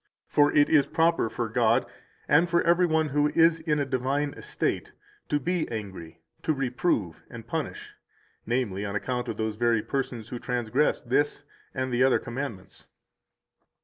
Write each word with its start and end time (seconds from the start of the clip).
For 0.27 0.51
it 0.51 0.67
is 0.67 0.87
proper 0.87 1.29
for 1.29 1.47
God 1.47 1.85
and 2.27 2.49
for 2.49 2.63
every 2.63 2.87
one 2.87 3.09
who 3.09 3.27
is 3.35 3.59
in 3.59 3.77
a 3.79 3.85
divine 3.85 4.33
estate 4.33 4.93
to 5.29 5.39
be 5.39 5.69
angry, 5.69 6.19
to 6.41 6.53
reprove 6.53 7.21
and 7.29 7.45
punish, 7.45 7.93
namely, 8.43 8.83
on 8.83 8.95
account 8.95 9.27
of 9.27 9.37
those 9.37 9.57
very 9.57 9.83
persons 9.83 10.29
who 10.29 10.39
transgress 10.39 11.03
this 11.03 11.43
and 11.75 11.91
the 11.93 12.01
other 12.03 12.17
commandments. 12.17 12.87